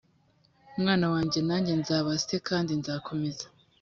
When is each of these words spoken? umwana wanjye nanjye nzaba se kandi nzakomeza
umwana 0.77 1.05
wanjye 1.13 1.39
nanjye 1.47 1.73
nzaba 1.81 2.09
se 2.25 2.35
kandi 2.47 2.71
nzakomeza 2.79 3.45